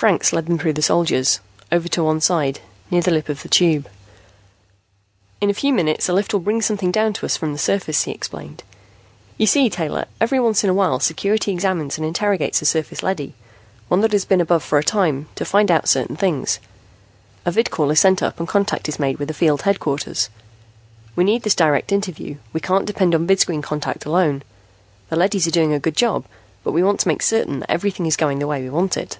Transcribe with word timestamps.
Franks 0.00 0.32
led 0.32 0.46
them 0.46 0.56
through 0.58 0.72
the 0.72 0.80
soldiers, 0.80 1.40
over 1.70 1.86
to 1.88 2.02
one 2.02 2.22
side, 2.22 2.60
near 2.90 3.02
the 3.02 3.10
lip 3.10 3.28
of 3.28 3.42
the 3.42 3.50
Tube. 3.50 3.86
"In 5.42 5.50
a 5.50 5.52
few 5.52 5.74
minutes, 5.74 6.08
a 6.08 6.14
lift 6.14 6.32
will 6.32 6.40
bring 6.40 6.62
something 6.62 6.90
down 6.90 7.12
to 7.12 7.26
us 7.26 7.36
from 7.36 7.52
the 7.52 7.58
surface," 7.58 8.04
he 8.04 8.10
explained. 8.10 8.62
"You 9.36 9.46
see, 9.46 9.68
Taylor, 9.68 10.06
every 10.18 10.40
once 10.40 10.64
in 10.64 10.70
a 10.70 10.72
while 10.72 11.00
Security 11.00 11.52
examines 11.52 11.98
and 11.98 12.06
interrogates 12.06 12.62
a 12.62 12.64
surface 12.64 13.02
leady, 13.02 13.34
one 13.88 14.00
that 14.00 14.12
has 14.12 14.24
been 14.24 14.40
above 14.40 14.62
for 14.62 14.78
a 14.78 14.82
time, 14.82 15.28
to 15.34 15.44
find 15.44 15.70
out 15.70 15.86
certain 15.86 16.16
things. 16.16 16.60
A 17.44 17.50
vidcall 17.52 17.92
is 17.92 18.00
sent 18.00 18.22
up 18.22 18.38
and 18.38 18.48
contact 18.48 18.88
is 18.88 18.98
made 18.98 19.18
with 19.18 19.28
a 19.28 19.34
field 19.34 19.60
headquarters. 19.68 20.30
We 21.14 21.24
need 21.24 21.42
this 21.42 21.54
direct 21.54 21.92
interview; 21.92 22.38
we 22.54 22.60
can't 22.60 22.86
depend 22.86 23.14
on 23.14 23.26
vidscreen 23.26 23.60
contact 23.62 24.06
alone. 24.06 24.44
The 25.10 25.16
leadys 25.16 25.46
are 25.46 25.50
doing 25.50 25.74
a 25.74 25.78
good 25.78 25.94
job, 25.94 26.24
but 26.64 26.72
we 26.72 26.82
want 26.82 27.00
to 27.00 27.08
make 27.08 27.20
certain 27.20 27.60
that 27.60 27.70
everything 27.70 28.06
is 28.06 28.16
going 28.16 28.38
the 28.38 28.46
way 28.46 28.62
we 28.62 28.70
want 28.70 28.96
it." 28.96 29.18